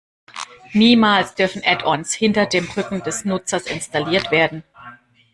[0.73, 4.63] Niemals dürfen Add-ons hinter dem Rücken des Nutzers installiert werden.